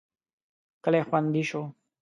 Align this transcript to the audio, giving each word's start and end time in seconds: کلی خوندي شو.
کلی 0.83 1.01
خوندي 1.07 1.43
شو. 1.49 1.61